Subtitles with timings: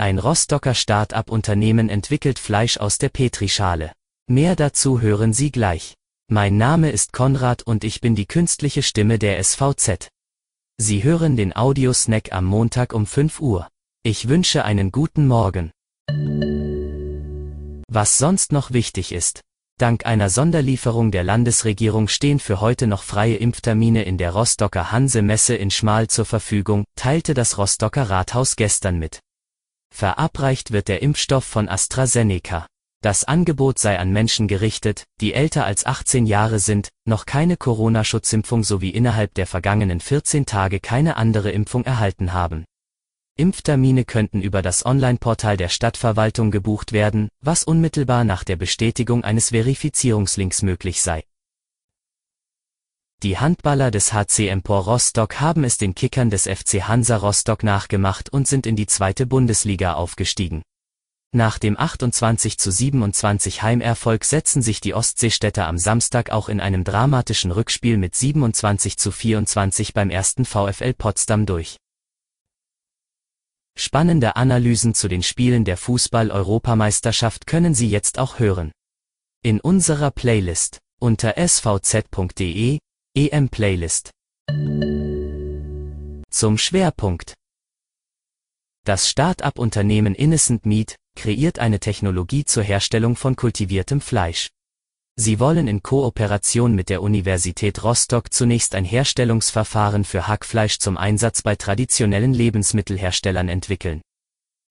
[0.00, 3.92] Ein Rostocker Start-up-Unternehmen entwickelt Fleisch aus der Petrischale.
[4.28, 5.92] Mehr dazu hören Sie gleich.
[6.26, 10.08] Mein Name ist Konrad und ich bin die künstliche Stimme der SVZ.
[10.78, 13.68] Sie hören den Audiosnack am Montag um 5 Uhr.
[14.02, 15.70] Ich wünsche einen guten Morgen.
[17.86, 19.42] Was sonst noch wichtig ist.
[19.76, 25.56] Dank einer Sonderlieferung der Landesregierung stehen für heute noch freie Impftermine in der Rostocker Hanse-Messe
[25.56, 29.20] in Schmal zur Verfügung, teilte das Rostocker Rathaus gestern mit.
[29.94, 32.66] Verabreicht wird der Impfstoff von AstraZeneca.
[33.02, 38.62] Das Angebot sei an Menschen gerichtet, die älter als 18 Jahre sind, noch keine Corona-Schutzimpfung
[38.62, 42.66] sowie innerhalb der vergangenen 14 Tage keine andere Impfung erhalten haben.
[43.38, 49.48] Impftermine könnten über das Online-Portal der Stadtverwaltung gebucht werden, was unmittelbar nach der Bestätigung eines
[49.48, 51.24] Verifizierungslinks möglich sei.
[53.22, 58.32] Die Handballer des HC Empor Rostock haben es den Kickern des FC Hansa Rostock nachgemacht
[58.32, 60.62] und sind in die zweite Bundesliga aufgestiegen.
[61.32, 66.82] Nach dem 28 zu 27 Heimerfolg setzen sich die Ostseestädter am Samstag auch in einem
[66.82, 71.76] dramatischen Rückspiel mit 27 zu 24 beim ersten VfL Potsdam durch.
[73.78, 78.72] Spannende Analysen zu den Spielen der Fußball-Europameisterschaft können Sie jetzt auch hören.
[79.42, 82.78] In unserer Playlist unter svz.de
[83.16, 84.12] EM Playlist.
[86.30, 87.34] Zum Schwerpunkt.
[88.86, 94.50] Das Start-up-Unternehmen Innocent Meat kreiert eine Technologie zur Herstellung von kultiviertem Fleisch.
[95.16, 101.42] Sie wollen in Kooperation mit der Universität Rostock zunächst ein Herstellungsverfahren für Hackfleisch zum Einsatz
[101.42, 104.02] bei traditionellen Lebensmittelherstellern entwickeln.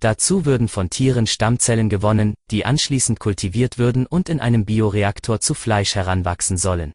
[0.00, 5.54] Dazu würden von Tieren Stammzellen gewonnen, die anschließend kultiviert würden und in einem Bioreaktor zu
[5.54, 6.92] Fleisch heranwachsen sollen.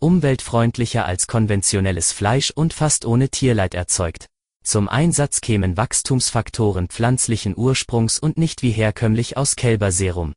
[0.00, 4.26] Umweltfreundlicher als konventionelles Fleisch und fast ohne Tierleid erzeugt.
[4.62, 10.32] Zum Einsatz kämen Wachstumsfaktoren pflanzlichen Ursprungs und nicht wie herkömmlich aus Kälberserum.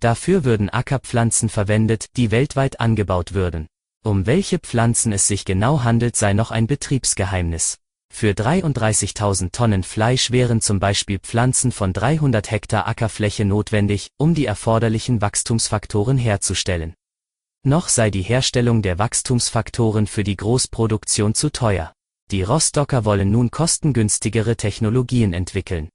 [0.00, 3.66] Dafür würden Ackerpflanzen verwendet, die weltweit angebaut würden.
[4.02, 7.76] Um welche Pflanzen es sich genau handelt, sei noch ein Betriebsgeheimnis.
[8.12, 14.46] Für 33.000 Tonnen Fleisch wären zum Beispiel Pflanzen von 300 Hektar Ackerfläche notwendig, um die
[14.46, 16.94] erforderlichen Wachstumsfaktoren herzustellen.
[17.62, 21.92] Noch sei die Herstellung der Wachstumsfaktoren für die Großproduktion zu teuer.
[22.30, 25.90] Die Rostocker wollen nun kostengünstigere Technologien entwickeln.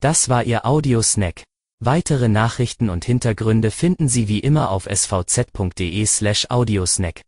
[0.00, 1.44] Das war Ihr Audiosnack.
[1.78, 7.22] Weitere Nachrichten und Hintergründe finden Sie wie immer auf svz.de slash audiosnack.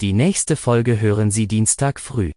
[0.00, 2.32] Die nächste Folge hören Sie Dienstag früh.